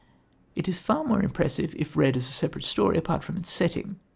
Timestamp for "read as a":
1.95-2.31